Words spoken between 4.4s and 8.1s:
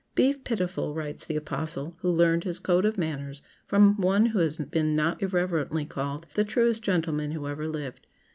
been not irreverently called "the truest gentleman who ever lived."